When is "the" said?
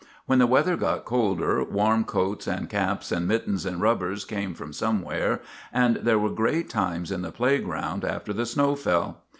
0.39-0.47, 7.21-7.31, 8.33-8.47